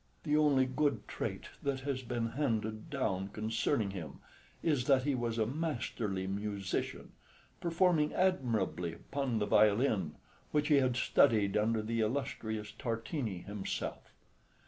The 0.23 0.35
only 0.35 0.65
good 0.65 1.07
trait 1.07 1.45
that 1.61 1.81
has 1.81 2.01
been 2.01 2.29
handed 2.29 2.89
down 2.89 3.27
concerning 3.27 3.91
him 3.91 4.17
is 4.63 4.85
that 4.87 5.03
he 5.03 5.13
was 5.13 5.37
a 5.37 5.45
masterly 5.45 6.25
musician, 6.25 7.11
performing 7.59 8.11
admirably 8.15 8.93
upon 8.93 9.37
the 9.37 9.45
violin, 9.45 10.15
which 10.51 10.69
he 10.69 10.77
had 10.77 10.95
studied 10.97 11.55
under 11.55 11.83
the 11.83 11.99
illustrious 12.01 12.71
Tartini 12.71 13.43
himself. 13.43 14.11